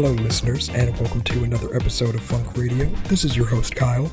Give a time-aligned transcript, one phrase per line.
[0.00, 2.84] Hello, listeners, and welcome to another episode of Funk Radio.
[3.08, 4.08] This is your host, Kyle.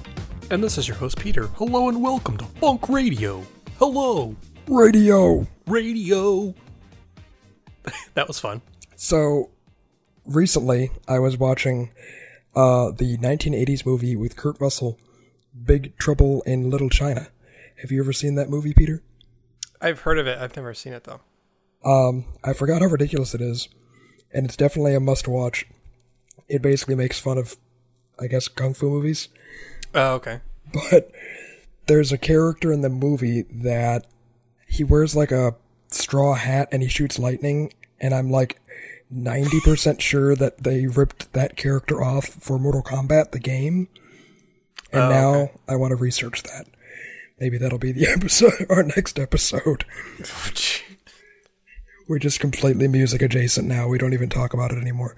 [0.50, 1.46] And this is your host, Peter.
[1.46, 3.46] Hello and welcome to Funk Radio.
[3.78, 4.36] Hello,
[4.68, 5.46] Radio!
[5.68, 6.56] radio.
[8.16, 8.64] that was fun.
[8.96, 9.52] So,
[10.26, 11.92] recently, I was watching
[12.56, 14.98] uh, the 1980s movie with Kurt Russell,
[15.66, 17.28] Big Trouble in Little China.
[17.84, 19.04] Have you ever seen that movie, Peter?
[19.80, 20.40] I've heard of it.
[20.40, 21.22] I've never seen it though.
[21.88, 23.70] Um, I forgot how ridiculous it is,
[24.34, 25.68] and it's definitely a must watch.
[26.48, 27.56] It basically makes fun of,
[28.20, 29.30] I guess, kung fu movies.
[29.94, 30.42] Oh, okay.
[30.92, 31.12] but
[31.88, 34.06] there's a character in the movie that
[34.68, 35.56] he wears like a
[35.90, 37.72] straw hat and he shoots lightning
[38.02, 38.60] and i'm like
[39.14, 43.88] 90% sure that they ripped that character off for mortal kombat the game
[44.92, 45.52] and Oh, now okay.
[45.70, 46.66] i want to research that
[47.40, 49.86] maybe that'll be the episode our next episode
[52.08, 55.16] we're just completely music adjacent now we don't even talk about it anymore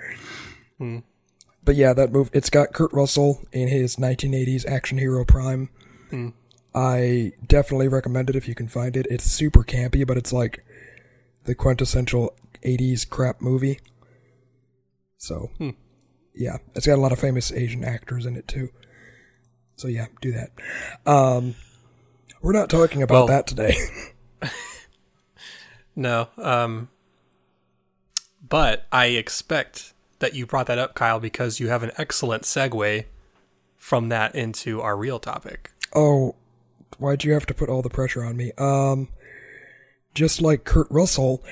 [0.77, 0.99] Hmm.
[1.67, 5.69] But yeah that move it's got kurt russell in his 1980s action hero prime
[6.09, 6.29] Hmm.
[6.73, 9.07] I definitely recommend it if you can find it.
[9.09, 10.63] It's super campy, but it's like
[11.45, 13.79] the quintessential 80s crap movie.
[15.17, 15.71] So, Hmm.
[16.35, 18.69] yeah, it's got a lot of famous Asian actors in it too.
[19.75, 20.51] So, yeah, do that.
[21.05, 21.55] Um,
[22.43, 23.75] we're not talking about Well- that today.
[25.95, 26.29] No.
[26.37, 26.89] Um.
[28.47, 33.05] But I expect that you brought that up, Kyle, because you have an excellent segue
[33.77, 35.71] from that into our real topic.
[35.95, 36.35] oh,
[36.99, 38.51] why'd you have to put all the pressure on me?
[38.57, 39.09] Um,
[40.15, 41.43] just like Kurt Russell,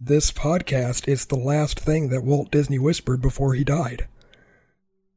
[0.00, 4.06] this podcast is the last thing that Walt Disney whispered before he died.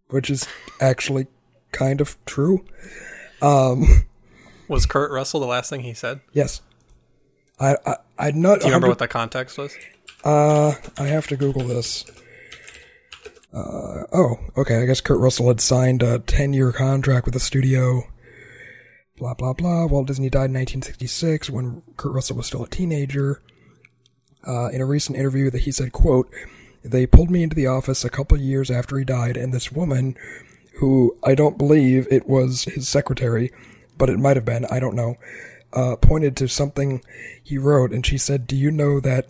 [0.10, 0.48] Which is
[0.80, 1.28] actually
[1.74, 2.64] kind of true.
[3.42, 4.06] Um,
[4.70, 6.22] Was Kurt Russell the last thing he said?
[6.32, 6.62] yes.
[7.60, 8.60] I, I, I'd not.
[8.60, 9.76] Do you remember what the context was?
[10.24, 12.06] Uh, I have to Google this.
[13.58, 14.78] Uh, oh, okay.
[14.78, 18.04] I guess Kurt Russell had signed a 10 year contract with the studio.
[19.18, 19.88] Blah, blah, blah.
[19.88, 23.42] Walt Disney died in 1966 when Kurt Russell was still a teenager.
[24.46, 26.32] Uh, in a recent interview that he said, quote,
[26.84, 30.16] they pulled me into the office a couple years after he died and this woman,
[30.80, 33.52] who I don't believe it was his secretary,
[33.98, 35.16] but it might have been, I don't know,
[35.73, 37.02] uh, pointed to something
[37.44, 39.26] he wrote and she said, do you know that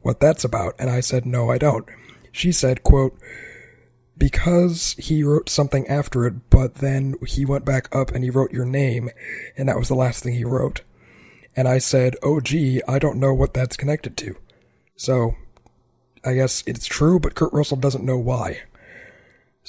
[0.00, 0.74] what that's about?
[0.78, 1.86] And I said, no, I don't.
[2.32, 3.16] She said, quote,
[4.18, 8.52] because he wrote something after it, but then he went back up and he wrote
[8.52, 9.10] your name,
[9.56, 10.82] and that was the last thing he wrote.
[11.56, 14.36] And I said, oh gee, I don't know what that's connected to.
[14.96, 15.36] So,
[16.24, 18.62] I guess it's true, but Kurt Russell doesn't know why.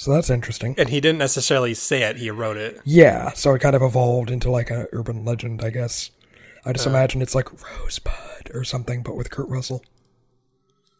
[0.00, 0.74] So that's interesting.
[0.78, 2.80] And he didn't necessarily say it; he wrote it.
[2.86, 6.10] Yeah, so it kind of evolved into like an urban legend, I guess.
[6.64, 6.90] I just uh.
[6.90, 9.84] imagine it's like Rosebud or something, but with Kurt Russell.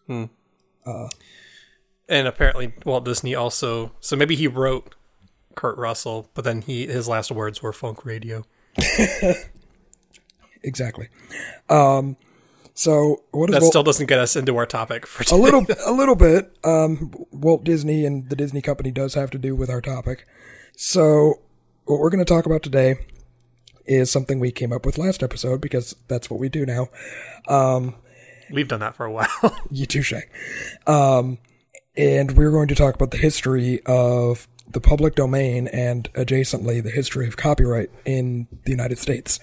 [0.06, 0.24] Hmm.
[0.84, 1.08] Uh,
[2.10, 3.92] And apparently, Walt Disney also.
[4.00, 4.94] So maybe he wrote
[5.54, 8.44] Kurt Russell, but then he his last words were funk radio.
[10.62, 11.08] Exactly.
[11.70, 12.16] Um,
[12.74, 15.92] so what That Walt- still doesn't get us into our topic for a little a
[15.92, 19.80] little bit um walt disney and the disney company does have to do with our
[19.80, 20.26] topic
[20.76, 21.40] so
[21.84, 22.96] what we're going to talk about today
[23.86, 26.88] is something we came up with last episode because that's what we do now
[28.52, 29.28] We've done that for a while.
[29.70, 30.12] you touche
[30.86, 31.38] um
[31.96, 36.90] and we're going to talk about the history of the public domain and adjacently the
[36.90, 39.40] history of copyright in the united states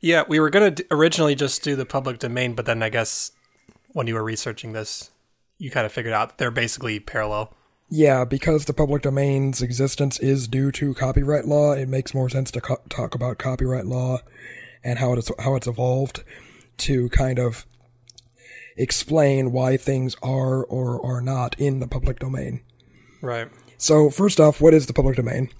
[0.00, 3.32] yeah, we were gonna d- originally just do the public domain, but then I guess
[3.88, 5.10] when you were researching this,
[5.58, 7.54] you kind of figured out they're basically parallel.
[7.90, 12.50] Yeah, because the public domain's existence is due to copyright law, it makes more sense
[12.52, 14.18] to co- talk about copyright law
[14.82, 16.24] and how it's how it's evolved
[16.78, 17.66] to kind of
[18.80, 22.62] explain why things are or are not in the public domain.
[23.20, 23.48] Right.
[23.76, 25.50] So, first off, what is the public domain?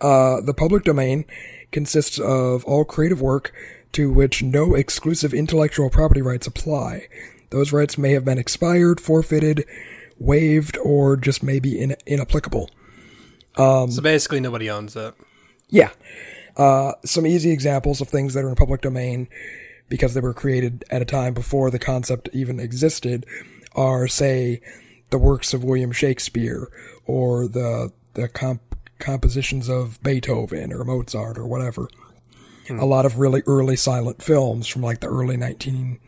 [0.00, 1.24] Uh, the public domain
[1.70, 3.52] consists of all creative work
[3.92, 7.08] to which no exclusive intellectual property rights apply.
[7.50, 9.64] Those rights may have been expired, forfeited,
[10.18, 12.70] waived, or just maybe in- inapplicable.
[13.56, 15.14] so basically, nobody owns it.
[15.68, 15.90] Yeah.
[16.56, 19.28] Uh, some easy examples of things that are in public domain
[19.90, 23.26] because they were created at a time before the concept even existed
[23.74, 24.62] are, say,
[25.10, 26.70] the works of William Shakespeare
[27.04, 31.88] or the the comp- compositions of Beethoven or Mozart or whatever.
[32.66, 32.78] Hmm.
[32.78, 35.98] A lot of really early silent films from like the early 19,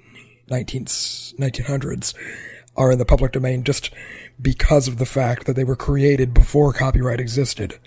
[0.49, 2.15] 19, 1900s
[2.77, 3.91] are in the public domain just
[4.41, 7.79] because of the fact that they were created before copyright existed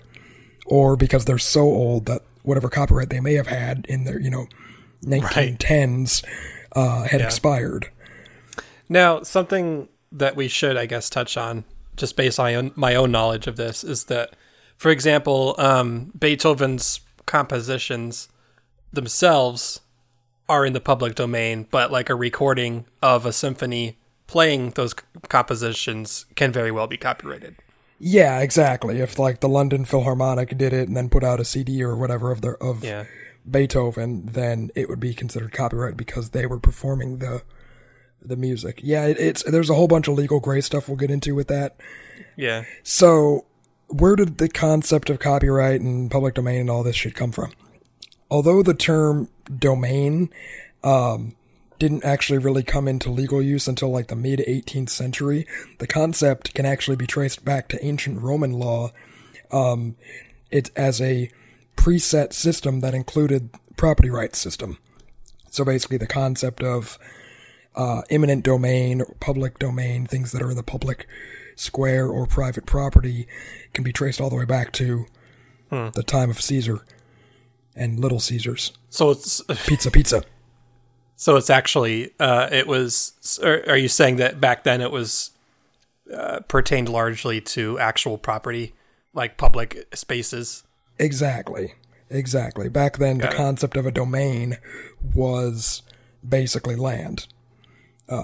[0.64, 4.30] or because they're so old that whatever copyright they may have had in their, you
[4.30, 4.46] know,
[5.04, 6.24] 1910s
[6.74, 7.26] uh, had Yeah.
[7.26, 7.88] expired.
[8.88, 11.64] Now, something that we should, I guess, touch on
[11.96, 14.34] just based on my own, knowledge of this, is that,
[14.76, 18.28] for example, um, Beethoven's compositions
[18.92, 19.80] themselves
[20.48, 23.96] are in the public domain, but like a recording of a symphony
[24.26, 27.56] playing those c- compositions can very well be copyrighted.
[27.98, 29.00] Yeah, exactly.
[29.00, 32.30] If like the London Philharmonic did it and then put out a CD or whatever
[32.30, 33.04] of their of Yeah.
[33.50, 37.42] Beethoven, then it would be considered copyright because they were performing the
[38.22, 38.80] the music.
[38.82, 41.48] Yeah, it, it's there's a whole bunch of legal gray stuff we'll get into with
[41.48, 41.76] that.
[42.36, 42.64] Yeah.
[42.82, 43.46] So,
[43.88, 47.52] where did the concept of copyright and public domain and all this shit come from?
[48.30, 49.28] Although the term
[49.58, 50.30] domain
[50.82, 51.36] um,
[51.78, 55.46] didn't actually really come into legal use until like the mid 18th century,
[55.78, 58.90] the concept can actually be traced back to ancient Roman law.
[59.52, 59.96] Um,
[60.50, 61.30] it as a
[61.76, 64.78] preset system that included property rights system.
[65.50, 66.98] So basically, the concept of
[67.74, 71.06] uh, eminent domain, public domain, things that are in the public
[71.54, 73.26] square or private property,
[73.72, 75.06] can be traced all the way back to
[75.70, 76.84] the time of Caesar
[77.74, 78.72] and Little Caesars.
[78.88, 80.22] So it's Pizza, pizza.
[81.16, 83.38] so it's actually uh, it was.
[83.42, 85.30] Are you saying that back then it was
[86.12, 88.74] uh, pertained largely to actual property,
[89.12, 90.62] like public spaces?
[90.98, 91.74] Exactly.
[92.10, 92.68] Exactly.
[92.68, 93.38] Back then, Got the it.
[93.38, 94.58] concept of a domain
[95.14, 95.82] was
[96.26, 97.26] basically land.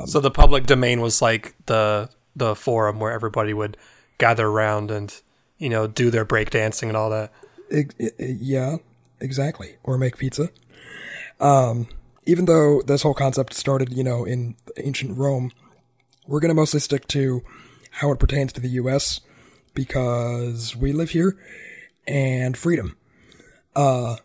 [0.07, 3.77] so the public domain was like the the forum where everybody would
[4.19, 5.21] gather around and
[5.59, 7.33] you know do their breakdancing and all that.
[7.71, 8.77] Ex- i- i- yeah,
[9.21, 9.77] exactly.
[9.83, 10.51] Or make pizza.
[11.41, 11.89] Um,
[12.25, 15.51] even though this whole concept started, you know, in ancient Rome,
[16.29, 17.43] we're going to mostly stick to
[17.91, 19.21] how it pertains to the U.S.
[19.75, 21.37] because we live here
[22.07, 22.97] and freedom.
[23.75, 24.17] Uh,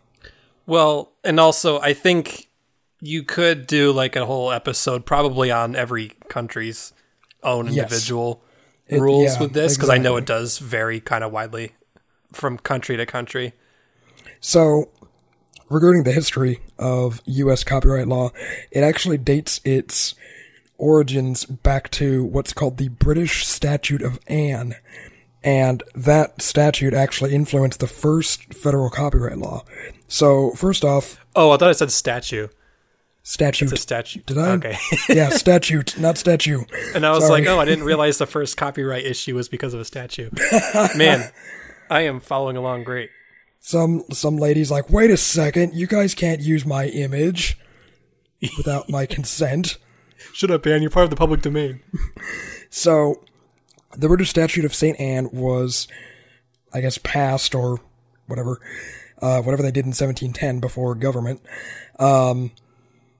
[0.66, 2.48] well, and also I think
[3.00, 6.92] you could do like a whole episode probably on every country's
[7.42, 7.84] own Yes.
[7.84, 8.42] individual
[8.88, 11.72] It- rules yeah, with this because I know it does vary kind of widely
[12.32, 13.52] from country to country.
[14.40, 14.90] So,
[15.70, 17.64] regarding the history of U.S.
[17.64, 18.30] copyright law,
[18.70, 20.14] it actually dates its
[20.76, 24.76] origins back to what's called the British Statute of Anne.
[25.44, 29.64] And that statute actually influenced the first federal copyright law.
[30.08, 32.48] So, first off, Oh, I thought I said statue.
[33.22, 33.66] statute.
[33.66, 34.20] It's a statue.
[34.26, 34.48] Did I?
[34.52, 34.76] Okay.
[35.08, 36.64] yeah, statute, not statue.
[36.94, 37.40] and I was Sorry.
[37.42, 40.30] like, oh, I didn't realize the first copyright issue was because of a statue.
[40.96, 41.30] Man,
[41.90, 43.10] I am following along great.
[43.60, 47.58] Some some ladies like, wait a second, you guys can't use my image
[48.56, 49.78] without my consent.
[50.32, 50.80] Shut up, man.
[50.82, 51.80] You're part of the public domain.
[52.70, 53.22] So,
[53.96, 54.98] the British Statute of St.
[55.00, 55.88] Anne was,
[56.72, 57.80] I guess, passed or
[58.26, 58.60] whatever,
[59.20, 61.40] uh, whatever they did in 1710 before government.
[61.98, 62.52] Um,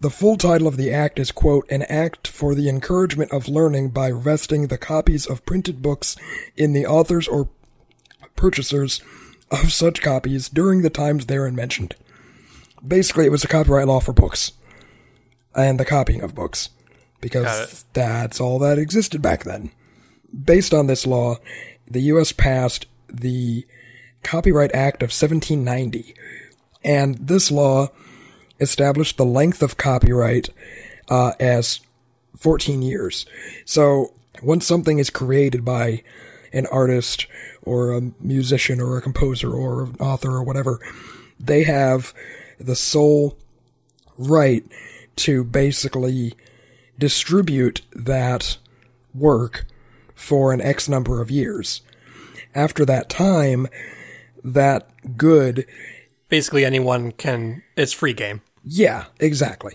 [0.00, 3.90] the full title of the act is, quote, an act for the encouragement of learning
[3.90, 6.16] by vesting the copies of printed books
[6.56, 7.48] in the authors or
[8.36, 9.02] purchasers
[9.50, 11.96] of such copies during the times therein mentioned.
[12.86, 14.52] Basically, it was a copyright law for books
[15.56, 16.70] and the copying of books
[17.20, 19.72] because that's all that existed back then.
[20.44, 21.36] Based on this law,
[21.90, 22.32] the U.S.
[22.32, 23.66] passed the
[24.22, 26.14] Copyright Act of 1790,
[26.84, 27.88] and this law
[28.60, 30.50] established the length of copyright
[31.08, 31.80] uh, as
[32.36, 33.26] 14 years.
[33.64, 34.12] So
[34.42, 36.02] once something is created by
[36.52, 37.26] an artist
[37.62, 40.80] or a musician or a composer or an author or whatever,
[41.38, 42.14] they have
[42.58, 43.36] the sole
[44.16, 44.64] right
[45.16, 46.34] to basically
[46.98, 48.58] distribute that
[49.14, 49.66] work
[50.18, 51.80] for an X number of years.
[52.54, 53.66] After that time,
[54.44, 55.66] that good,
[56.28, 57.62] Basically, anyone can.
[57.76, 58.42] It's free game.
[58.62, 59.74] yeah, exactly.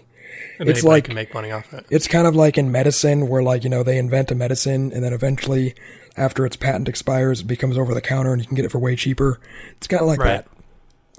[0.60, 1.86] And It's like- can make money off it.
[1.90, 5.04] It's kind of like in medicine where like, you know, they invent a medicine and
[5.04, 5.74] then eventually
[6.16, 8.78] after its patent expires, it becomes over the counter and you can get it for
[8.80, 9.40] way cheaper.
[9.78, 10.46] It's kind of like Right.
[10.46, 10.48] that,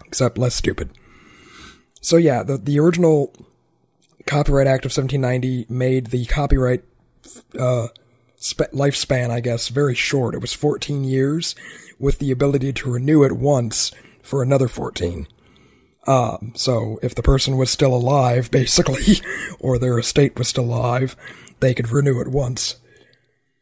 [0.06, 0.90] except less stupid.
[2.00, 3.32] So yeah, the, the original
[4.26, 6.84] Copyright Act of 1790 made the copyright,
[7.58, 7.88] uh,
[8.44, 10.34] sp- lifespan, I guess, very short.
[10.34, 11.54] It was 14 years
[11.98, 13.90] with the ability to renew it once
[14.22, 15.26] for another 14.
[16.06, 19.20] Um, so if the person was still alive, basically,
[19.58, 21.16] or their estate was still alive,
[21.60, 22.76] they could renew it once.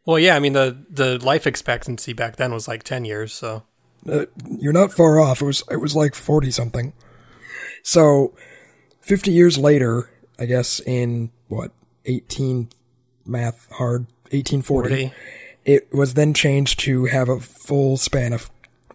[0.04, 0.34] Well, yeah.
[0.34, 3.32] I mean, the the life expectancy back then was like ten years.
[3.32, 3.62] So
[4.10, 4.26] Uh,
[4.58, 5.40] you're not far off.
[5.40, 6.92] It was it was like 40 something.
[7.84, 8.34] So
[9.00, 10.10] 50 years later,
[10.40, 11.70] I guess in what
[12.04, 12.70] 18
[13.24, 15.12] math hard 1840, 40.
[15.64, 18.50] it was then changed to have a full span of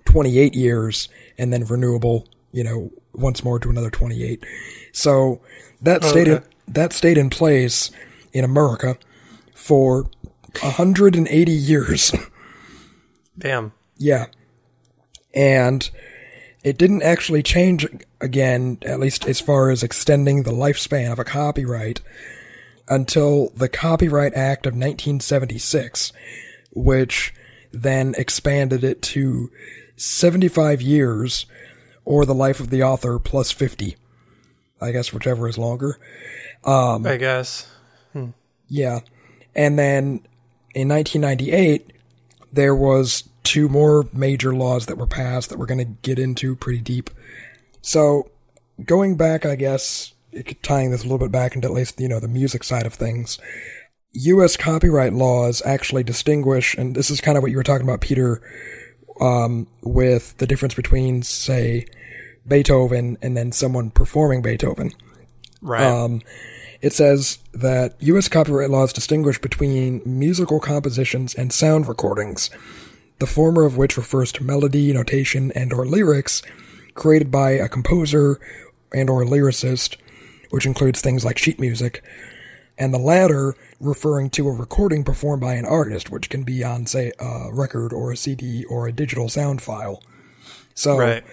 [0.05, 4.43] 28 years and then renewable, you know, once more to another 28.
[4.91, 5.41] So
[5.81, 7.91] that oh, stayed in, that stayed in place
[8.33, 8.97] in America
[9.53, 10.09] for
[10.61, 12.13] 180 years.
[13.37, 13.73] Damn.
[13.97, 14.27] Yeah.
[15.33, 15.89] And
[16.63, 17.87] it didn't actually change
[18.19, 22.01] again, at least as far as extending the lifespan of a copyright,
[22.87, 26.13] until the Copyright Act of 1976,
[26.71, 27.33] which
[27.71, 29.51] then expanded it to
[29.97, 31.45] 75 years
[32.05, 33.97] or the life of the author plus 50.
[34.79, 35.99] I guess whichever is longer.
[36.63, 37.69] Um, I guess.
[38.13, 38.29] Hmm.
[38.67, 38.99] Yeah.
[39.55, 40.21] And then
[40.73, 41.91] in 1998,
[42.53, 46.55] there was two more major laws that were passed that we're going to get into
[46.55, 47.09] pretty deep.
[47.81, 48.29] So,
[48.83, 50.13] going back, I guess,
[50.61, 52.93] tying this a little bit back into at least, you know, the music side of
[52.93, 53.39] things,
[54.13, 54.57] U.S.
[54.57, 58.41] copyright laws actually distinguish, and this is kind of what you were talking about, Peter,
[59.19, 61.85] um, with the difference between, say,
[62.47, 64.91] Beethoven and then someone performing Beethoven.
[65.61, 65.83] Right.
[65.83, 66.21] Um,
[66.81, 68.27] it says that U.S.
[68.27, 72.49] copyright laws distinguish between musical compositions and sound recordings,
[73.19, 76.41] the former of which refers to melody, notation, and/or lyrics
[76.93, 78.39] created by a composer
[78.93, 79.97] and/or lyricist,
[80.49, 82.03] which includes things like sheet music,
[82.77, 86.85] and the latter referring to a recording performed by an artist, which can be on,
[86.85, 90.01] say, a record or a CD or a digital sound file.
[90.73, 91.23] So right.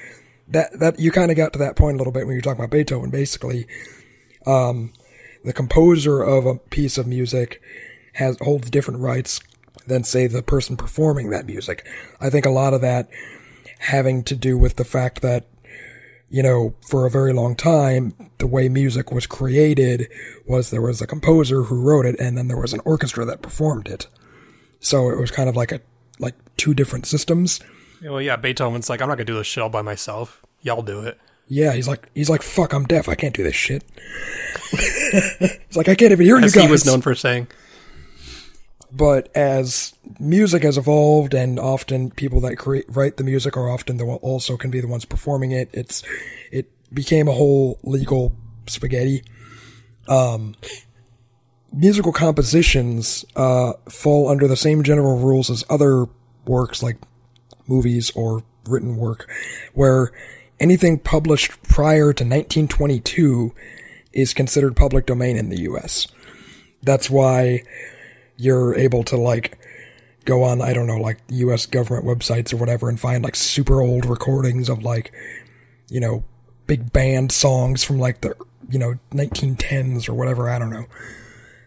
[0.48, 2.64] that that you kind of got to that point a little bit when you're talking
[2.64, 3.10] about Beethoven.
[3.10, 3.66] Basically,
[4.46, 4.92] um,
[5.44, 7.60] the composer of a piece of music
[8.14, 9.40] has holds different rights
[9.86, 11.86] than say the person performing that music.
[12.20, 13.08] I think a lot of that
[13.80, 15.44] having to do with the fact that
[16.30, 20.08] you know for a very long time the way music was created
[20.46, 23.42] was there was a composer who wrote it and then there was an orchestra that
[23.42, 24.06] performed it.
[24.80, 25.80] So it was kind of like a
[26.18, 27.60] like two different systems.
[28.02, 30.42] Well, yeah, Beethoven's like, I'm not gonna do this shit all by myself.
[30.60, 31.18] Y'all do it.
[31.48, 33.08] Yeah, he's like he's like fuck, I'm deaf.
[33.08, 33.84] I can't do this shit.
[34.70, 36.66] he's like I can't even hear As you guys.
[36.66, 37.48] he was known for saying.
[38.96, 43.96] But as music has evolved, and often people that create write the music are often
[43.96, 45.68] the also can be the ones performing it.
[45.72, 46.02] It's
[46.52, 48.32] it became a whole legal
[48.66, 49.24] spaghetti.
[50.06, 50.54] Um,
[51.72, 56.06] musical compositions uh, fall under the same general rules as other
[56.46, 56.96] works like
[57.66, 59.28] movies or written work,
[59.72, 60.12] where
[60.60, 63.52] anything published prior to 1922
[64.12, 66.06] is considered public domain in the U.S.
[66.82, 67.64] That's why
[68.36, 69.58] you're able to like
[70.24, 71.66] go on, I don't know, like U.S.
[71.66, 75.12] government websites or whatever and find like super old recordings of like,
[75.88, 76.24] you know,
[76.66, 78.34] big band songs from like the,
[78.70, 80.48] you know, 1910s or whatever.
[80.48, 80.86] I don't know.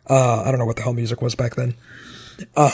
[0.09, 1.75] Uh, I don't know what the hell music was back then.
[2.55, 2.71] Uh,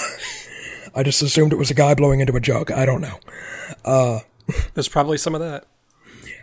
[0.96, 2.72] I just assumed it was a guy blowing into a jug.
[2.72, 4.22] I don't know.
[4.74, 5.66] There's probably some of that.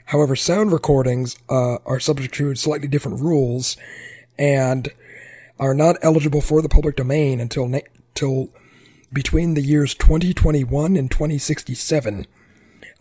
[0.07, 3.77] However, sound recordings uh, are subject to slightly different rules
[4.39, 4.89] and
[5.61, 7.79] are not eligible for the public domain until na-
[8.15, 8.49] till
[9.13, 12.27] between the years 2021 and 2067,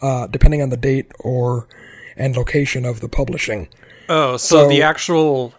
[0.01, 1.67] uh, depending on the date or
[2.15, 3.67] and location of the publishing.
[4.09, 5.53] Oh, so, So- the actual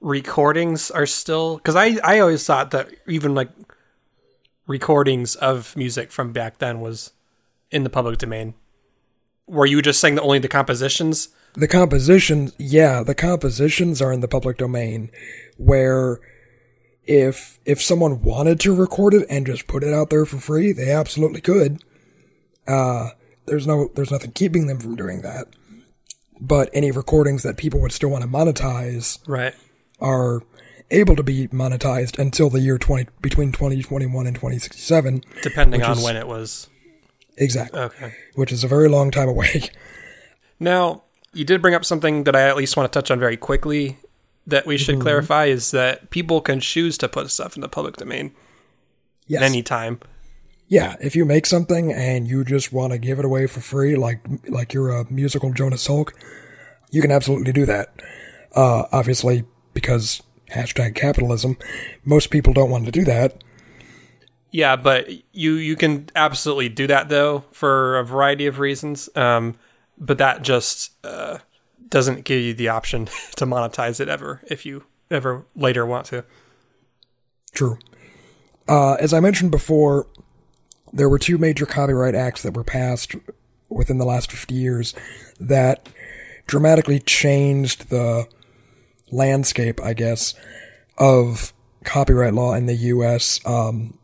[0.00, 3.48] recordings are still because I I always thought that even like
[4.66, 7.12] recordings of music from back then was
[7.70, 8.54] in the public domain.
[9.46, 11.28] Were you just saying that only the compositions?
[11.54, 15.10] The compositions, yeah, the compositions are in the public domain,
[15.58, 16.18] where
[17.04, 20.72] if if someone wanted to record it and just put it out there for free,
[20.72, 21.82] they absolutely could.
[22.66, 23.10] Uh,
[23.46, 25.46] there's no, there's nothing keeping them from doing that.
[26.40, 29.54] But any recordings that people would still want to monetize Right.
[30.00, 30.42] are
[30.90, 35.22] able to be monetized until the year 20, between 2021 and 2067.
[35.42, 36.68] Depending on is- when it was.
[37.38, 37.80] Exactly.
[37.80, 38.14] Okay.
[38.34, 39.70] Which is a very long time away.
[40.60, 43.36] Now, you did bring up something that I at least want to touch on very
[43.36, 43.96] quickly
[44.48, 47.96] that we should clarify is that people can choose to put stuff in the public
[47.96, 48.32] domain
[49.26, 49.42] Yes.
[49.42, 50.00] at any time.
[50.68, 53.94] Yeah, if you make something and you just want to give it away for free,
[53.96, 56.10] like like you're a musical Jonas Salk,
[56.90, 57.92] you can absolutely do that.
[58.54, 61.56] Uh, obviously, because hashtag capitalism,
[62.04, 63.42] most people don't want to do that.
[64.50, 69.08] Yeah, but you you can absolutely do that though for a variety of reasons.
[69.14, 69.56] Um,
[69.98, 71.38] but that just uh,
[71.88, 76.24] doesn't give you the option to monetize it ever if you ever later want to.
[77.52, 77.78] True.
[78.68, 80.06] Uh, as I mentioned before,
[80.92, 83.14] there were two major copyright acts that were passed
[83.68, 84.94] within the last 50 years
[85.40, 85.88] that
[86.46, 88.26] dramatically changed the
[89.10, 90.34] landscape, I guess,
[90.96, 91.52] of
[91.84, 93.98] copyright law in the U.S., um,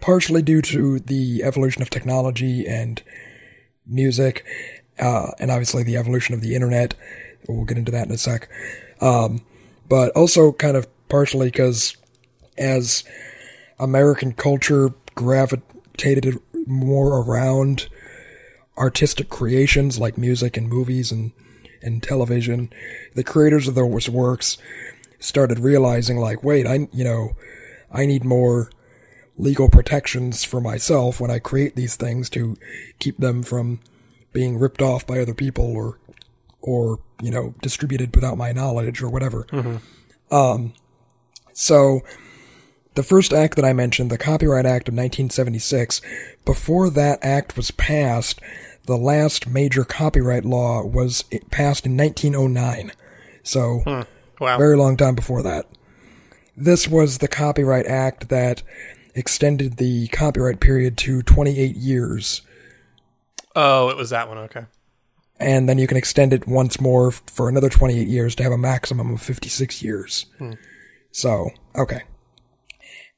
[0.00, 3.02] partially due to the evolution of technology and
[3.86, 4.44] music,
[4.98, 6.94] uh, and obviously the evolution of the internet.
[7.48, 8.48] We'll get into that in a sec.
[9.00, 9.42] Um,
[9.88, 11.96] but also kind of partially because
[12.56, 13.04] as
[13.78, 17.88] American culture gravitated more around
[18.78, 21.32] artistic creations like music and movies and,
[21.82, 22.72] and television,
[23.14, 24.56] the creators of those works
[25.18, 27.36] started realizing like, wait, I, you know,
[27.90, 28.70] I need more
[29.36, 32.56] legal protections for myself when I create these things to
[32.98, 33.80] keep them from
[34.32, 35.98] being ripped off by other people or,
[36.60, 39.46] or, you know, distributed without my knowledge or whatever.
[40.30, 40.72] Um,
[41.52, 42.00] so
[42.94, 46.00] the first act that I mentioned, the Copyright Act of 1976,
[46.44, 48.40] before that act was passed,
[48.86, 52.92] the last major copyright law was passed in 1909.
[53.42, 53.82] So,
[54.40, 54.58] Wow.
[54.58, 55.66] very long time before that.
[56.56, 58.62] This was the Copyright Act that
[59.14, 62.42] extended the copyright period to 28 years.
[63.56, 64.38] Oh, it was that one.
[64.38, 64.64] Okay.
[65.38, 68.58] And then you can extend it once more for another 28 years to have a
[68.58, 70.26] maximum of 56 years.
[70.38, 70.52] Hmm.
[71.10, 72.02] So, okay.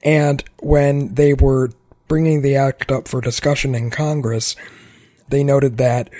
[0.03, 1.71] And when they were
[2.09, 4.57] bringing the act up for discussion in Congress,
[5.29, 6.11] they noted that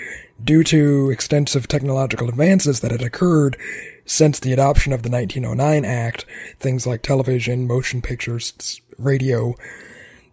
[0.43, 3.57] due to extensive technological advances that had occurred
[4.05, 6.25] since the adoption of the 1909 Act,
[6.59, 9.55] things like television, motion pictures, radio,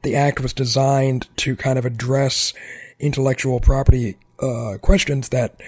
[0.03, 2.53] the act was designed to kind of address
[3.03, 5.61] intellectual property uh, questions that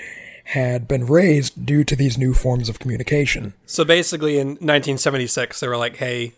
[0.45, 3.53] had been raised due to these new forms of communication.
[3.67, 6.33] So basically, in 1976, they were like, "Hey,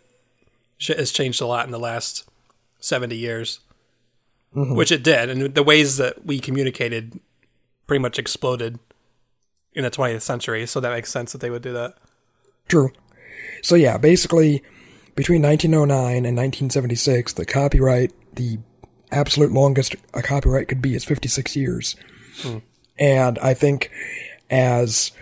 [0.78, 2.24] shit has changed a lot in the last
[2.80, 3.60] 70 years,"
[4.52, 7.20] which it did, and the ways that we communicated
[7.86, 8.78] pretty much exploded
[9.74, 10.66] in the 20th century.
[10.66, 11.94] So that makes sense that they would do that.
[12.68, 12.92] True.
[13.62, 14.62] So yeah, basically,
[15.14, 18.58] between 1909 and 1976, the copyright, the
[19.10, 21.96] absolute longest a copyright could be is 56 years.
[22.98, 23.90] And I think
[24.50, 25.12] as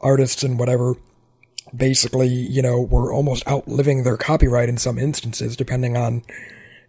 [0.00, 0.96] artists and whatever,
[1.74, 6.22] basically, you know, were almost outliving their copyright in some instances, depending on,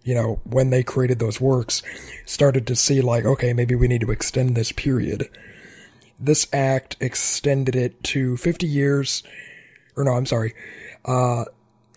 [0.04, 1.82] you know, when they created those works,
[2.26, 5.30] started to see like, okay, maybe we need to extend this period.
[6.20, 9.24] This act extended it to 50 years,
[9.96, 10.54] or no, I'm sorry,
[11.06, 11.46] uh,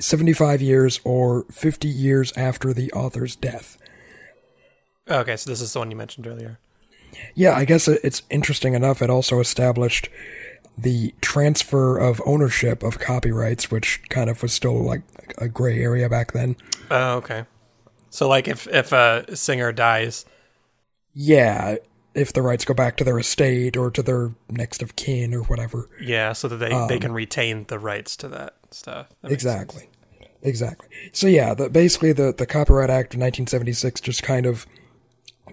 [0.01, 3.79] 75 years or 50 years after the author's death.
[5.09, 6.59] Okay, so this is the one you mentioned earlier.
[7.35, 9.01] Yeah, I guess it's interesting enough.
[9.03, 10.09] It also established
[10.77, 15.03] the transfer of ownership of copyrights, which kind of was still like
[15.38, 16.57] a gray area back then.
[16.90, 17.45] Oh, okay.
[18.11, 20.25] So, like, if if a singer dies,
[21.12, 21.77] Yeah,
[22.14, 25.43] if the rights go back to their estate or to their next of kin or
[25.43, 25.88] whatever.
[26.01, 29.09] yeah, so that they they can um, retain the rights to that stuff.
[29.23, 29.31] That.
[29.33, 29.88] Exactly.
[30.43, 30.88] Exactly.
[31.12, 34.67] So yeah, the, basically the, the Copyright Act of 1976 just kind of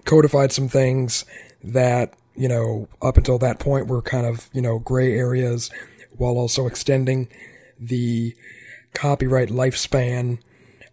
[0.04, 1.24] codified some things
[1.62, 5.70] that, you know, up until that point were kind of, you know, gray areas
[6.16, 7.28] while also extending
[7.78, 8.34] the
[8.94, 10.38] copyright lifespan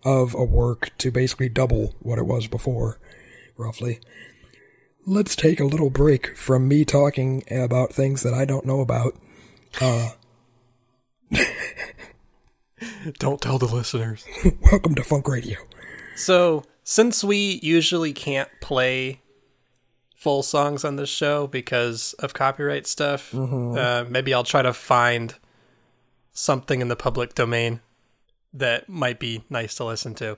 [0.03, 2.99] of a work to basically double what it was before,
[3.57, 3.99] roughly.
[5.05, 9.15] Let's take a little break from me talking about things that I don't know about.
[9.81, 10.11] Uh,
[13.19, 14.25] don't tell the listeners.
[14.71, 15.57] Welcome to Funk Radio.
[16.15, 19.21] So, since we usually can't play
[20.15, 25.35] full songs on this show because of copyright stuff, uh, maybe I'll try to find
[26.33, 27.81] something in the public domain
[28.53, 30.35] that might be nice to listen to.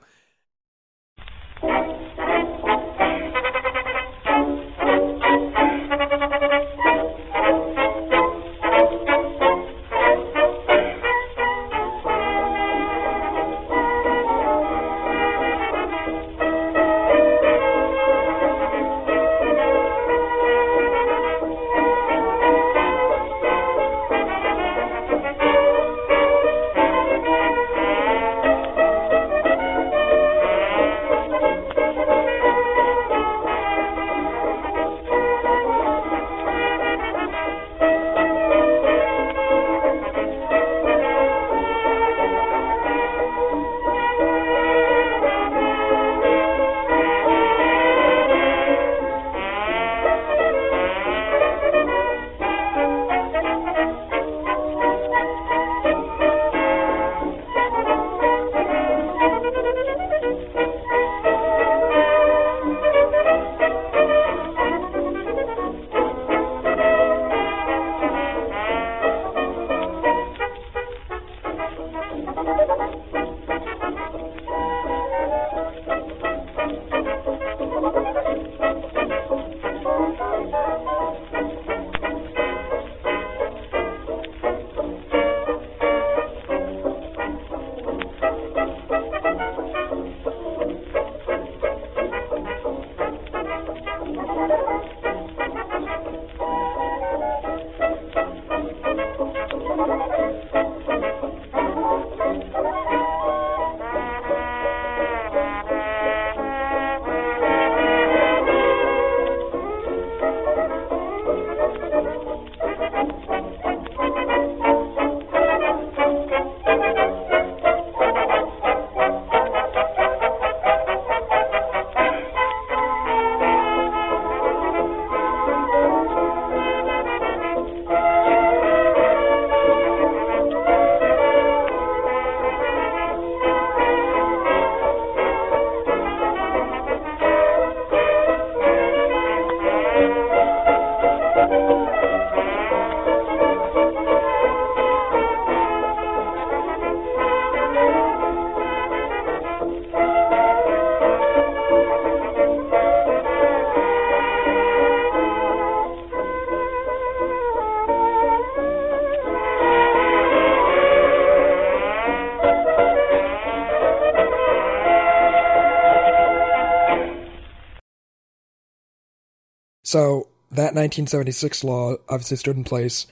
[169.92, 173.06] So that 1976 law obviously stood in place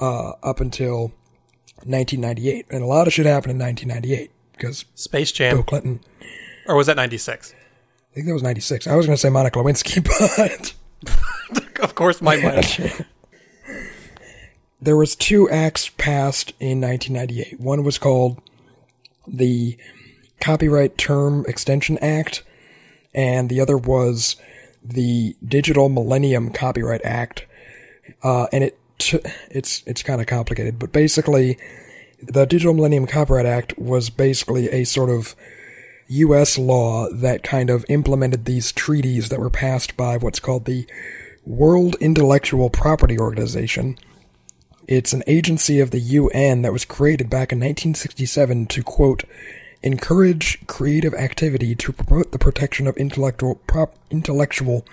[0.00, 1.12] uh, up until
[1.84, 6.00] 1998, and a lot of shit happened in 1998 because Space Jam, Bill Clinton.
[6.66, 7.52] or was that '96?
[7.52, 8.86] I think that was 96.
[8.86, 10.02] I was going to say Monica Lewinsky,
[11.52, 13.04] but of course, my mind.
[14.80, 17.60] there was two acts passed in 1998.
[17.60, 18.40] One was called
[19.28, 19.76] the
[20.40, 22.44] Copyright Term Extension Act,
[23.12, 24.36] and the other was
[24.84, 27.46] the Digital Millennium Copyright Act.
[28.22, 28.78] Uh, and it
[29.50, 31.58] it's it's kind of complicated, but basically,
[32.22, 35.34] the Digital Millennium Copyright Act was basically a sort of
[36.08, 36.58] U.S.
[36.58, 40.86] law that kind of implemented these treaties that were passed by what's called the
[41.44, 43.98] World Intellectual Property Organization.
[44.86, 49.24] It's an agency of the UN that was created back in 1967 to quote
[49.84, 54.84] encourage creative activity to promote the protection of intellectual prop- intellectual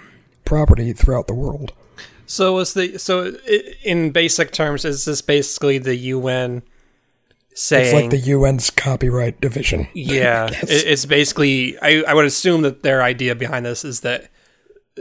[0.46, 1.72] property throughout the world.
[2.26, 3.34] So was the so
[3.84, 6.62] in basic terms is this basically the UN
[7.54, 9.88] saying It's like the UN's copyright division.
[9.94, 14.30] yeah it's basically I, I would assume that their idea behind this is that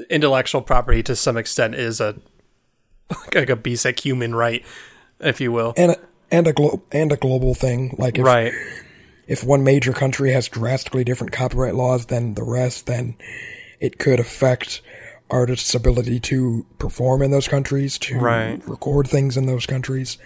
[0.08, 2.16] intellectual property to some extent is a
[3.34, 4.64] like a basic human right
[5.18, 5.96] if you will and a,
[6.30, 7.94] and a glo- and a global thing.
[7.98, 8.52] Like if right
[9.30, 13.14] if one major country has drastically different copyright laws than the rest, then
[13.78, 14.82] it could affect
[15.30, 18.60] artists' ability to perform in those countries, to Right.
[18.68, 20.18] record things in those countries.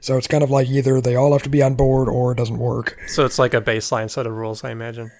[0.00, 2.38] So it's kind of like either they all have to be on board or it
[2.38, 2.96] doesn't work.
[3.08, 5.10] so it's like a baseline set of rules I imagine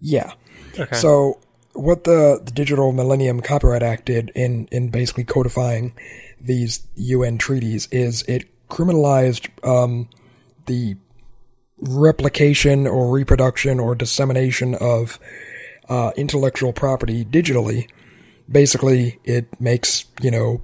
[0.00, 0.32] Yeah.
[0.78, 1.38] okay So
[1.74, 5.92] what the, the Digital Millennium Copyright Act did in, in basically codifying
[6.40, 10.08] these UN treaties is it criminalized um,
[10.66, 10.96] the
[11.82, 15.18] replication or reproduction or dissemination of
[15.88, 17.88] uh, intellectual property digitally.
[18.50, 20.62] Basically, it makes, you know,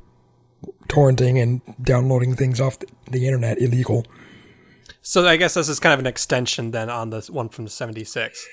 [0.88, 4.06] torrenting and downloading things off the, internet illegal.
[5.02, 7.70] so I guess this is kind of an extension then on the one from the
[7.70, 8.46] 76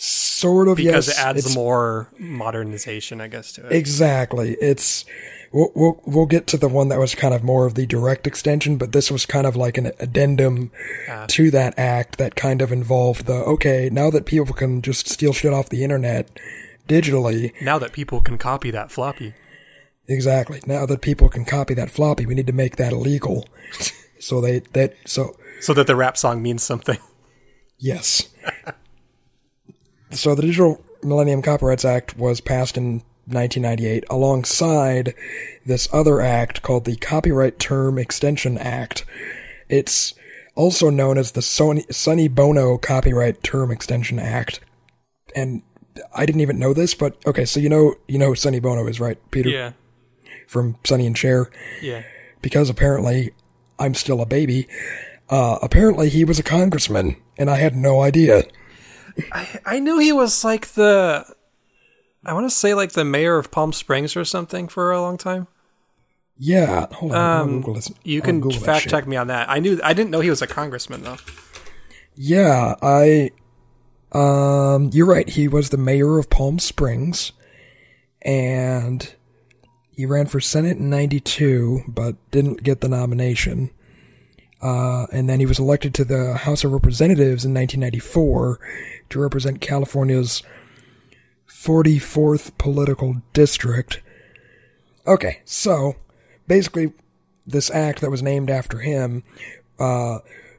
[0.00, 1.18] Sort of, because yes.
[1.18, 4.56] it adds more modernization I guess to it Exactly.
[4.60, 5.04] It's
[5.50, 8.26] we'll, we'll we'll get to the one that was kind of more of the direct
[8.26, 10.70] extension, but this was kind of like an addendum
[11.08, 11.26] Ah.
[11.28, 15.32] to that act that kind of involved the okay, now that people can just steal
[15.32, 16.28] shit off the internet
[16.88, 19.34] digitally, now that people can copy that floppy
[20.06, 20.60] exactly.
[20.66, 23.48] Now that people can copy that floppy, we need to make that illegal.
[24.20, 26.98] so they that so so that the rap song means something
[27.78, 28.28] Yes.
[30.10, 35.14] so the Digital Millennium Copyrights Act was passed in 1998 alongside
[35.66, 39.04] this other act called the Copyright Term Extension Act.
[39.68, 40.14] It's
[40.54, 44.60] also known as the Sony, Sonny Bono Copyright Term Extension Act.
[45.36, 45.62] And
[46.14, 48.86] I didn't even know this, but okay, so you know you know who Sonny Bono
[48.86, 49.50] is, right, Peter?
[49.50, 49.72] yeah
[50.46, 51.50] From Sonny and Cher
[51.82, 52.02] yeah
[52.40, 53.32] because apparently
[53.78, 54.68] I'm still a baby.
[55.28, 58.44] Uh, apparently he was a congressman, and I had no idea.
[59.32, 61.24] I, I knew he was like the
[62.24, 65.16] I want to say like the mayor of Palm Springs or something for a long
[65.16, 65.46] time.
[66.36, 67.40] Yeah, hold on.
[67.40, 67.90] Um, Google this.
[68.04, 69.48] You can fact check me on that.
[69.50, 71.16] I knew I didn't know he was a congressman though.
[72.14, 73.30] Yeah, I.
[74.12, 75.28] Um, you're right.
[75.28, 77.32] He was the mayor of Palm Springs,
[78.22, 79.14] and
[79.90, 83.70] he ran for Senate in '92, but didn't get the nomination.
[84.60, 88.58] Uh, and then he was elected to the House of Representatives in 1994
[89.10, 90.42] to represent California's
[91.48, 94.00] 44th political district.
[95.06, 95.96] Okay, so
[96.46, 96.92] basically,
[97.46, 99.22] this act that was named after him,
[99.78, 100.18] uh,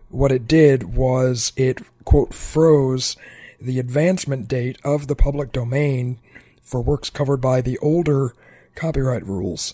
[0.09, 3.15] what it did was it, quote, froze
[3.61, 6.19] the advancement date of the public domain
[6.61, 8.33] for works covered by the older
[8.75, 9.73] copyright rules.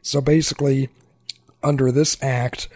[0.00, 0.88] So basically,
[1.62, 2.68] under this act,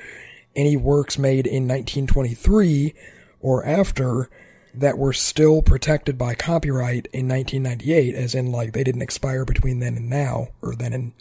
[0.59, 2.92] any works made in 1923
[3.40, 4.29] or after
[4.75, 9.79] that were still protected by copyright in 1998, as in like they didn't expire between
[9.81, 11.12] then and now, or then and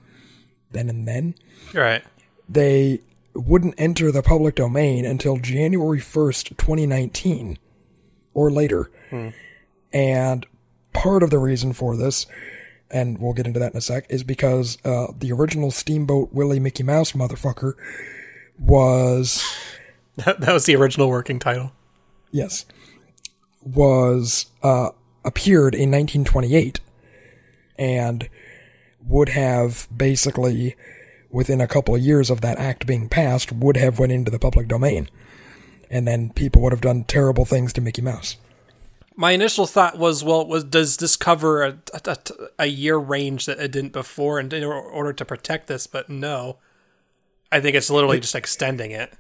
[0.72, 1.34] then and then,
[1.74, 2.04] Right.
[2.50, 3.02] they
[3.34, 7.58] wouldn't enter the public domain until January 1st, 2019,
[8.34, 8.92] or later.
[9.94, 10.46] And
[10.94, 12.26] part of the reason for this,
[12.92, 16.60] and we'll get into that in a sec, is because uh, the original Steamboat Willie
[16.60, 17.74] Mickey Mouse motherfucker
[18.60, 19.44] was
[20.18, 21.72] That, that was the original working title.
[22.32, 22.66] yes,
[23.62, 24.90] was uh,
[25.24, 26.80] appeared in 1928
[27.78, 28.28] and
[29.02, 30.76] would have basically
[31.30, 34.40] within a couple of years of that act being passed would have went into the
[34.40, 35.08] public domain
[35.90, 38.38] and then people would have done terrible things to Mickey Mouse.
[39.16, 42.18] My initial thought was, well, was does this cover a, a,
[42.60, 45.88] a year range that it didn't before, and in order to protect this?
[45.88, 46.58] But no,
[47.52, 49.14] I think it's literally just extending it.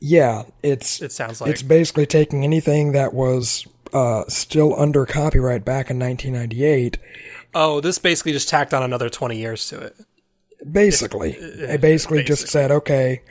[0.00, 5.64] Yeah, it's It sounds like it's basically taking anything that was uh, still under copyright
[5.64, 6.98] back in 1998.
[7.54, 9.96] oh, this basically just tacked on another twenty years to it.
[10.70, 13.22] Basically, it basically just said, okay,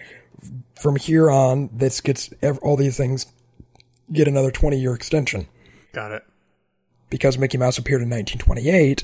[0.79, 2.29] from here on, this gets
[2.61, 3.25] all these things
[4.11, 5.47] get another 20 year extension
[5.93, 6.23] Got it.
[7.09, 9.03] because Mickey Mouse appeared in 1928,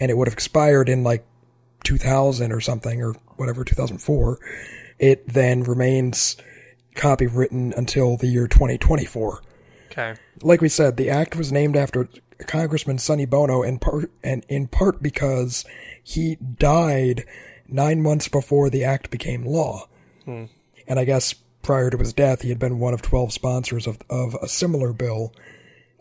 [0.00, 1.24] and it would have expired in like
[1.84, 4.38] 2000 or something or whatever 2004.
[4.98, 6.36] It then remains
[6.94, 9.42] copywritten until the year 2024.
[9.90, 10.14] Okay.
[10.42, 12.08] like we said, the act was named after
[12.46, 15.64] Congressman Sonny Bono, in part and in part because
[16.02, 17.24] he died
[17.66, 19.88] nine months before the act became law.
[20.26, 20.48] And
[21.00, 24.34] I guess prior to his death, he had been one of twelve sponsors of of
[24.42, 25.32] a similar bill.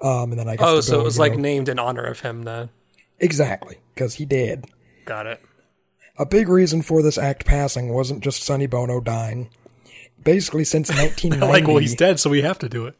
[0.01, 2.03] Um, and then I guess Oh, so bill, it was like know- named in honor
[2.03, 2.69] of him then.
[3.19, 4.65] exactly because he did.
[5.05, 5.41] Got it.
[6.17, 9.49] A big reason for this act passing wasn't just Sonny Bono dying.
[10.23, 12.95] Basically, since 1990, Like, well, he's dead, so we have to do it.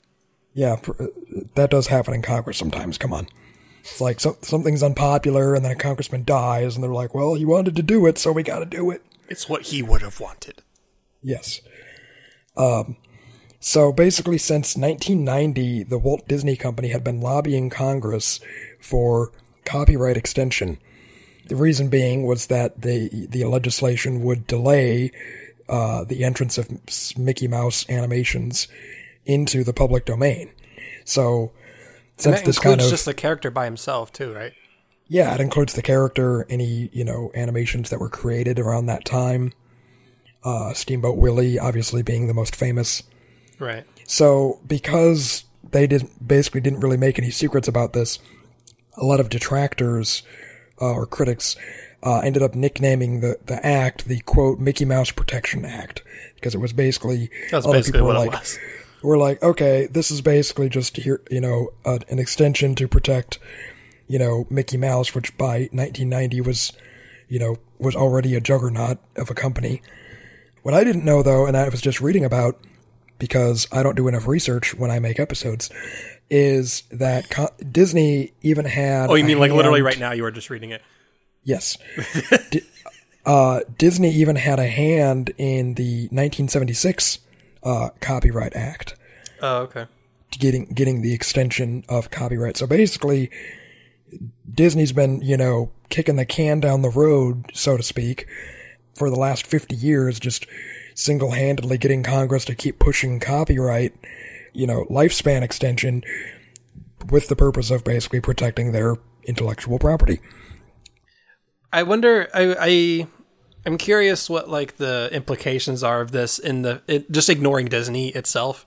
[0.53, 1.08] Yeah, uh,
[1.56, 2.97] that does happen in Congress sometimes.
[2.97, 3.27] Come on.
[3.82, 7.45] It's like so, something's unpopular and then a congressman dies and they're like, well, he
[7.45, 9.01] wanted to do it, so we got to do it.
[9.30, 10.62] It's what he would have wanted.
[11.21, 11.62] Yes.
[12.56, 12.97] Um,
[13.60, 18.39] so basically, since 1990, the Walt Disney Company had been lobbying Congress
[18.80, 19.32] for
[19.63, 20.80] copyright extension.
[21.47, 25.12] The reason being was that the the legislation would delay
[25.69, 26.69] uh, the entrance of
[27.17, 28.67] Mickey Mouse animations
[29.25, 30.51] into the public domain.
[31.05, 31.51] So,
[32.17, 34.53] since this kind of just the character by himself too, right?
[35.10, 39.53] yeah, it includes the character, any, you know, animations that were created around that time.
[40.43, 43.03] Uh, Steamboat Willie, obviously being the most famous.
[43.60, 43.86] Right.
[44.05, 48.19] So, because they did basically didn't really make any secrets about this,
[48.95, 50.23] a lot of detractors
[50.81, 51.55] uh, or critics
[52.03, 56.03] uh, ended up nicknaming the, the act the quote Mickey Mouse Protection Act
[56.35, 58.33] because it was basically That's other basically people were like,
[59.03, 63.39] we're like, okay, this is basically just here, you know, uh, an extension to protect,
[64.07, 66.73] you know, Mickey Mouse, which by 1990 was,
[67.27, 69.81] you know, was already a juggernaut of a company.
[70.63, 72.59] What I didn't know though, and I was just reading about
[73.19, 75.69] because I don't do enough research when I make episodes,
[76.29, 79.09] is that co- Disney even had.
[79.09, 80.81] Oh, you mean like literally right now you are just reading it?
[81.43, 81.77] Yes.
[82.51, 82.61] Di-
[83.25, 87.19] uh, Disney even had a hand in the 1976
[87.63, 88.95] uh, Copyright Act
[89.41, 89.85] Oh, okay.
[90.31, 92.57] getting getting the extension of copyright.
[92.57, 93.29] So basically,
[94.51, 98.27] Disney's been you know kicking the can down the road, so to speak,
[98.95, 100.45] for the last fifty years, just
[100.95, 103.93] single handedly getting Congress to keep pushing copyright,
[104.58, 106.04] you know, lifespan extension,
[107.10, 110.20] with the purpose of basically protecting their intellectual property.
[111.72, 112.28] I wonder.
[112.34, 113.08] I, I
[113.65, 118.10] I'm curious what like the implications are of this in the it, just ignoring Disney
[118.10, 118.65] itself.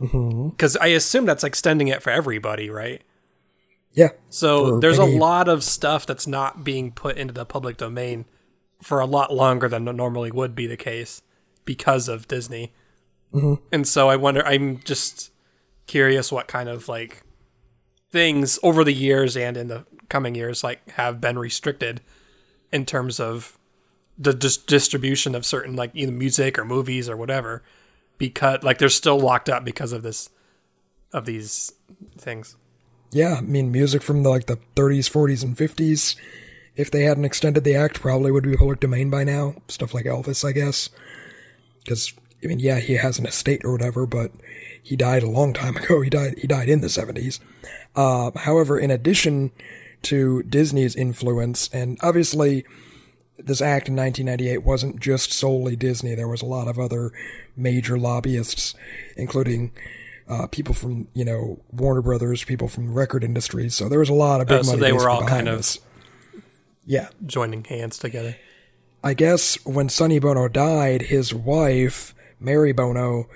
[0.00, 0.48] Mm-hmm.
[0.48, 3.02] Because I assume that's extending it for everybody, right?
[3.92, 4.10] Yeah.
[4.30, 8.24] So there's any- a lot of stuff that's not being put into the public domain
[8.82, 11.22] for a lot longer than normally would be the case
[11.64, 12.72] because of Disney.
[13.32, 13.54] Mm-hmm.
[13.72, 14.44] And so I wonder.
[14.46, 15.30] I'm just
[15.86, 17.22] curious what kind of like
[18.10, 22.00] things over the years and in the coming years like have been restricted
[22.72, 23.56] in terms of
[24.18, 27.62] the dis- distribution of certain like either music or movies or whatever
[28.18, 30.28] because like they're still locked up because of this
[31.12, 31.72] of these
[32.18, 32.56] things.
[33.10, 36.14] Yeah, I mean, music from the, like the 30s, 40s, and 50s,
[36.76, 39.56] if they hadn't extended the act, probably would be public domain by now.
[39.66, 40.90] Stuff like Elvis, I guess.
[41.80, 44.32] Because I mean, yeah, he has an estate or whatever, but
[44.82, 46.00] he died a long time ago.
[46.00, 46.38] He died.
[46.38, 47.40] He died in the 70s.
[47.96, 49.50] Uh, however, in addition
[50.02, 52.64] to Disney's influence, and obviously.
[53.42, 56.14] This act in 1998 wasn't just solely Disney.
[56.14, 57.10] There was a lot of other
[57.56, 58.74] major lobbyists,
[59.16, 59.72] including
[60.28, 63.70] uh, people from you know Warner Brothers, people from the record industry.
[63.70, 64.82] So there was a lot of big Oh, so money.
[64.82, 65.80] they were all kind of- this.
[66.84, 68.36] Yeah, Joining hands together.
[69.02, 73.28] I guess when Sonny Bono died, his wife Mary Bono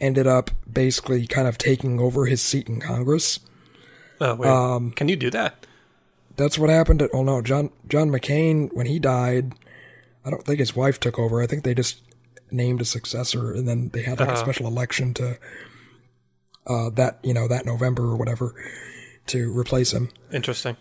[0.00, 3.40] ended up basically kind of taking over his seat in Congress.
[4.20, 5.66] Oh wait, Um, can you do that?
[6.36, 7.10] That's what happened at.
[7.12, 9.54] Oh no, John John McCain when he died.
[10.24, 11.40] I don't think his wife took over.
[11.40, 12.00] I think they just
[12.50, 14.40] named a successor, and then they had like a Uh-huh.
[14.42, 15.38] special election to
[16.66, 18.54] uh, that you know that November or whatever
[19.26, 20.10] to replace him.
[20.32, 20.76] Interesting.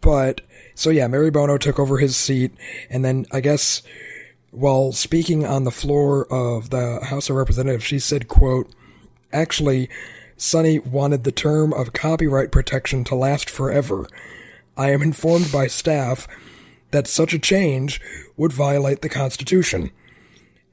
[0.00, 0.40] But
[0.74, 2.52] so yeah, Mary Bono took over his seat,
[2.90, 3.82] and then I guess
[4.52, 8.70] while speaking on the floor of the House of Representatives, she said, "quote
[9.32, 9.88] Actually,
[10.36, 14.06] Sonny wanted the term of copyright protection to last forever.
[14.76, 16.28] I am informed by staff
[16.90, 18.00] that such a change
[18.36, 19.90] would violate the Constitution.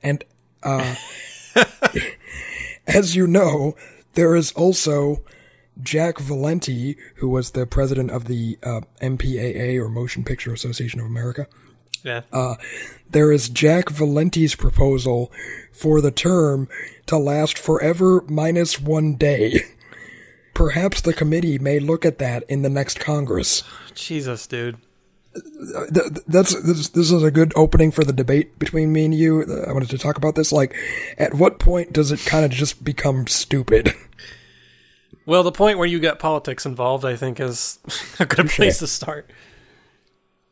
[0.03, 0.23] And,
[0.63, 0.95] uh,
[2.87, 3.75] as you know,
[4.13, 5.23] there is also
[5.81, 11.05] Jack Valenti, who was the president of the uh, MPAA, or Motion Picture Association of
[11.05, 11.47] America.
[12.03, 12.21] Yeah.
[12.31, 12.55] Uh,
[13.09, 15.31] there is Jack Valenti's proposal
[15.71, 16.67] for the term
[17.07, 19.61] to last forever minus one day.
[20.53, 23.63] Perhaps the committee may look at that in the next Congress.
[23.95, 24.77] Jesus, dude.
[26.27, 29.41] That's this, this is a good opening for the debate between me and you.
[29.65, 30.51] I wanted to talk about this.
[30.51, 30.75] Like,
[31.17, 33.93] at what point does it kind of just become stupid?
[35.25, 37.77] Well, the point where you get politics involved, I think, is
[38.19, 39.29] a good place to start.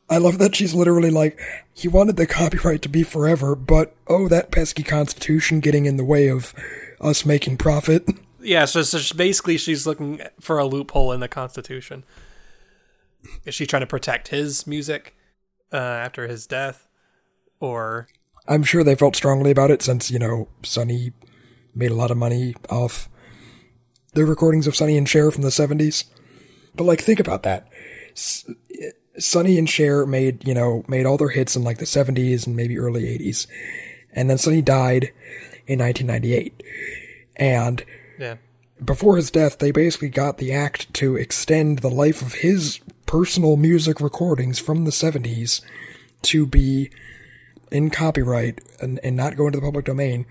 [0.09, 1.39] I love that she's literally like,
[1.73, 6.05] he wanted the copyright to be forever, but oh, that pesky constitution getting in the
[6.05, 6.53] way of
[7.01, 8.07] us making profit.
[8.39, 12.05] Yeah, so, so basically, she's looking for a loophole in the Constitution.
[13.43, 15.17] Is she trying to protect his music
[15.73, 16.87] uh, after his death,
[17.59, 18.07] or
[18.47, 21.11] I'm sure they felt strongly about it since, you know, Sonny
[21.75, 23.09] made a lot of money off
[24.13, 26.05] the recordings of Sonny and Cher from the 70s.
[26.73, 27.67] But, like, think about that.
[28.13, 28.49] S-
[29.19, 32.55] Sonny and Cher made, you know, made all their hits in, like, the 70s and
[32.55, 33.47] maybe early 80s.
[34.13, 35.11] And then Sonny died
[35.67, 36.63] in 1998.
[37.35, 37.83] And
[38.19, 38.35] yeah,
[38.83, 43.57] before his death, they basically got the act to extend the life of his personal
[43.57, 45.61] music recordings from the 70s
[46.23, 46.89] to be
[47.71, 50.25] in copyright and, and not go into the public domain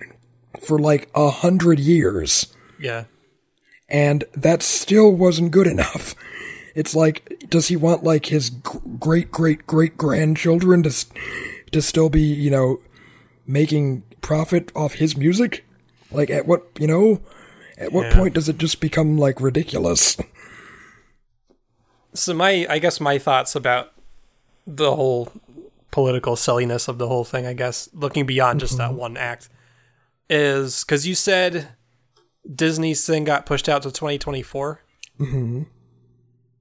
[0.60, 2.54] for like a hundred years.
[2.78, 3.04] yeah,
[3.88, 6.14] And that still wasn't good enough.
[6.76, 11.06] It's like, does he want like his great, great, great grandchildren to,
[11.72, 12.80] to still be, you know,
[13.46, 15.64] making profit off his music?
[16.12, 17.22] Like at what, you know,
[17.78, 18.14] at what Yeah.
[18.16, 20.18] point does it just become like ridiculous?
[22.12, 23.92] So my, I guess my thoughts about
[24.66, 25.32] the whole
[25.90, 29.48] political silliness of the whole thing, I guess, looking beyond just that one act,
[30.28, 31.68] is because you said
[32.52, 34.80] Disney's thing got pushed out to 2024.
[35.20, 35.62] Mm-hmm.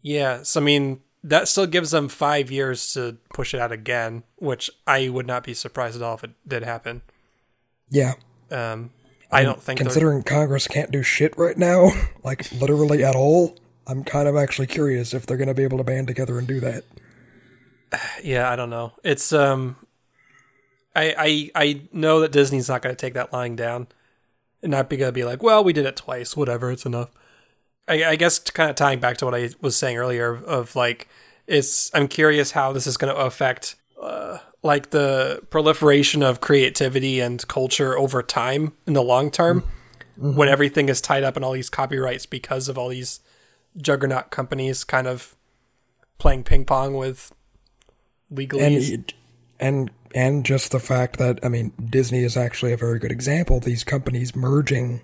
[0.05, 4.21] Yeah, so I mean that still gives them five years to push it out again,
[4.35, 7.01] which I would not be surprised at all if it did happen.
[7.89, 8.13] Yeah.
[8.51, 8.91] Um,
[9.31, 11.89] I don't think Considering Congress can't do shit right now,
[12.23, 15.79] like literally at all, I'm kind of actually curious if they're going to be able
[15.79, 16.83] to band together and do that.
[18.23, 18.93] Yeah, I don't know.
[19.03, 19.75] It's um,
[20.95, 23.87] I I I know that Disney's not going to take that lying down,
[24.61, 27.09] and not be going to be like, well, we did it twice, whatever, it's enough.
[27.87, 30.75] I, I guess kind of tying back to what I was saying earlier of, of
[30.75, 31.07] like,
[31.47, 37.19] it's I'm curious how this is going to affect uh, like the proliferation of creativity
[37.19, 39.63] and culture over time in the long term,
[40.17, 43.19] when everything is tied up in all these copyrights because of all these
[43.77, 45.35] juggernaut companies kind of
[46.17, 47.31] playing ping pong with
[48.33, 48.93] legalese.
[48.93, 49.13] And
[49.59, 53.59] and and just the fact that I mean Disney is actually a very good example.
[53.59, 55.01] These companies merging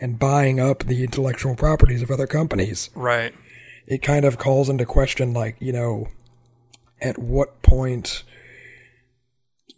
[0.00, 2.90] and buying up the intellectual properties of other companies.
[2.94, 3.34] Right.
[3.86, 6.08] It kind of calls into question, like you know,
[7.00, 8.22] at what point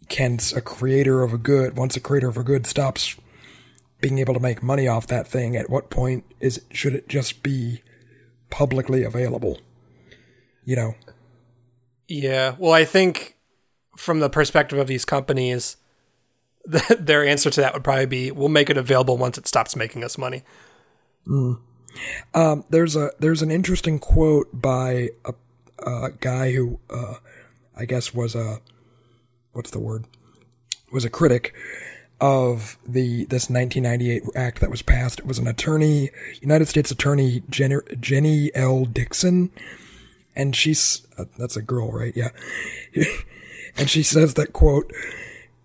[0.09, 3.15] can a creator of a good, once a creator of a good stops
[4.01, 7.41] being able to make money off that thing, at what point is should it just
[7.41, 7.81] be
[8.49, 9.59] publicly available?
[10.65, 10.95] You know,
[12.07, 12.55] Yeah.
[12.59, 13.37] Well, I think
[13.97, 15.77] from the perspective of these companies,
[16.99, 20.03] their answer to that would probably be, "We'll make it available once it stops making
[20.03, 20.43] us money."
[22.33, 25.33] Um, there's a there's an interesting quote by a,
[25.85, 27.15] a guy who uh,
[27.75, 28.59] I guess was a
[29.51, 30.05] what's the word
[30.91, 31.53] was a critic
[32.21, 35.19] of the this 1998 act that was passed.
[35.19, 36.09] It was an attorney,
[36.41, 38.85] United States Attorney Jenny, Jenny L.
[38.85, 39.51] Dixon,
[40.35, 42.13] and she's uh, that's a girl, right?
[42.15, 42.29] Yeah,
[43.77, 44.91] and she says that quote.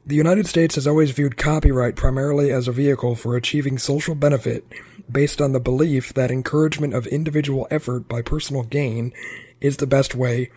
[0.08, 4.64] The United States has always viewed copyright primarily as a vehicle for achieving social benefit
[5.12, 9.12] based on the belief that encouragement of individual effort by personal gain
[9.60, 10.50] is the best way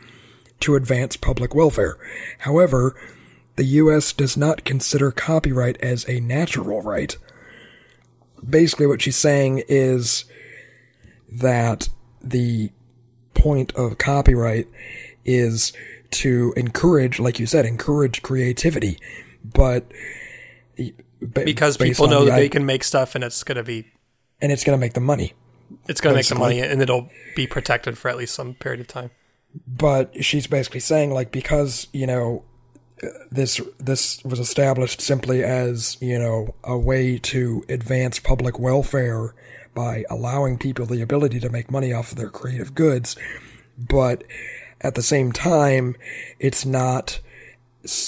[0.62, 1.98] to advance public welfare.
[2.40, 2.96] However,
[3.58, 4.14] the U.S.
[4.14, 7.18] does not consider copyright as a natural right.
[8.50, 10.24] Basically, what she's saying is
[11.30, 11.90] that
[12.22, 12.72] the
[13.34, 14.70] point of copyright
[15.26, 15.74] is
[16.12, 18.98] to encourage, like you said, encourage creativity,
[19.44, 19.92] but
[21.20, 23.92] Because people know the that they can make stuff and it's going to be
[24.42, 25.34] and it's going to make them money.
[25.88, 28.82] it's going to make the money and it'll be protected for at least some period
[28.82, 29.12] of time.
[29.68, 32.46] But she's basically saying, like, because, you know,
[33.32, 39.34] this this was established simply as you know a way to advance public welfare
[39.74, 43.16] by allowing people the ability to make money off of their creative goods,
[43.78, 44.24] but
[44.82, 45.96] at the same time,
[46.40, 47.20] it's not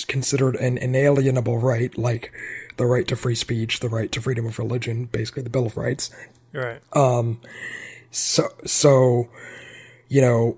[0.08, 2.32] considered an inalienable right like
[2.78, 5.78] the right to free speech, the right to freedom of religion, basically the Bill of
[5.78, 6.10] Rights.
[6.52, 6.82] Right.
[6.94, 7.42] Um,
[8.12, 9.30] so so
[10.08, 10.58] you know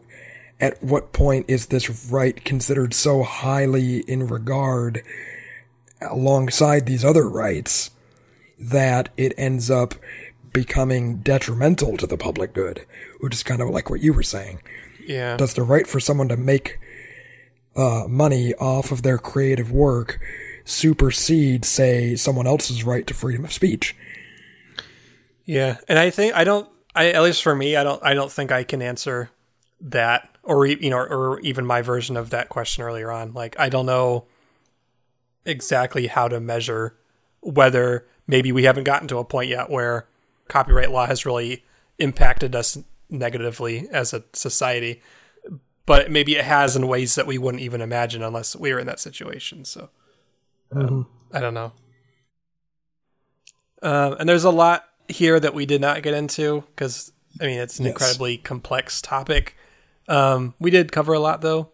[0.60, 5.04] at what point is this right considered so highly in regard
[6.02, 7.92] alongside these other rights
[8.58, 9.96] that it ends up
[10.54, 12.86] becoming detrimental to the public good,
[13.20, 14.62] which is kind of like what you were saying.
[15.06, 15.36] Yeah.
[15.36, 16.80] Does the right for someone to make
[17.76, 20.20] uh, money off of their creative work
[20.64, 23.96] supersede, say, someone else's right to freedom of speech?
[25.46, 26.68] Yeah, and I think I don't.
[26.96, 28.02] I at least for me, I don't.
[28.04, 29.30] I don't think I can answer
[29.82, 33.68] that or you know or even my version of that question earlier on like i
[33.68, 34.26] don't know
[35.46, 36.96] exactly how to measure
[37.42, 40.08] whether maybe we haven't gotten to a point yet where
[40.48, 41.64] copyright law has really
[42.00, 42.78] impacted us
[43.10, 45.02] negatively as a society
[45.86, 48.88] but maybe it has in ways that we wouldn't even imagine unless we were in
[48.88, 49.90] that situation so
[50.74, 51.02] mm-hmm.
[51.34, 51.72] i don't know
[53.82, 57.60] um, and there's a lot here that we did not get into because i mean
[57.60, 57.94] it's an yes.
[57.94, 59.56] incredibly complex topic
[60.08, 61.70] um, we did cover a lot though,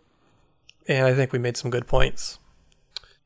[0.88, 2.39] and I think we made some good points.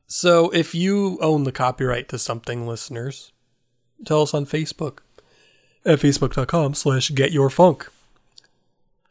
[0.06, 3.32] So if you own the copyright to something, listeners,
[4.04, 4.98] tell us on Facebook
[5.84, 7.88] at facebook.com slash getyourfunk.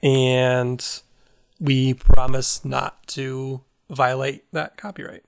[0.02, 1.02] And
[1.60, 5.24] we promise not to violate that copyright.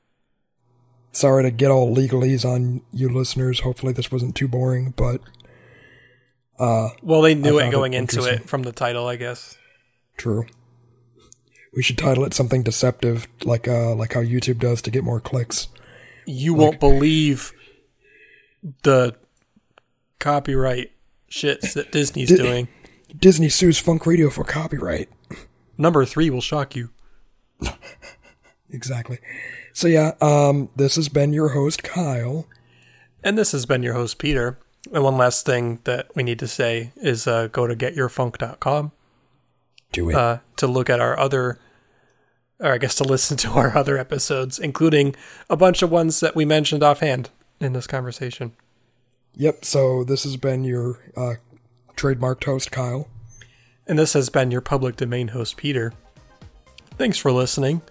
[1.12, 3.62] Sorry to get all legalese on you listeners.
[3.62, 5.22] Hopefully this wasn't too boring, but
[6.60, 9.58] uh Well they knew it going it into it from the title, I guess.
[10.18, 10.46] True.
[11.76, 15.20] We should title it something deceptive, like uh, like how YouTube does to get more
[15.20, 15.68] clicks.
[16.26, 17.54] You like, won't believe
[18.82, 19.16] the
[20.20, 20.92] copyright
[21.30, 22.68] shits that Disney's Di- doing.
[23.16, 25.10] Disney sues Funk Radio for copyright.
[25.78, 26.90] Number three will shock you.
[28.70, 29.20] exactly.
[29.74, 32.48] So yeah, um, this has been your host Kyle,
[33.24, 34.58] and this has been your host Peter.
[34.94, 38.92] And one last thing that we need to say is uh, go to getyourfunk.com.
[39.92, 40.16] Do it.
[40.16, 41.60] Uh, to look at our other
[42.60, 45.16] or I guess to listen to our other episodes, including
[45.50, 48.54] a bunch of ones that we mentioned offhand in this conversation.
[49.36, 49.66] Yep.
[49.66, 51.36] So this has been your uh,
[51.96, 53.08] trademarked host, Kyle.
[53.88, 55.94] And this has been your public domain host, Peter.
[56.98, 57.82] Thanks for listening.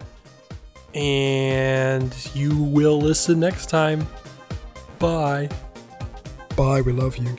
[0.94, 4.06] And you will listen next time.
[4.98, 5.48] Bye.
[6.56, 6.80] Bye.
[6.80, 7.36] We love you.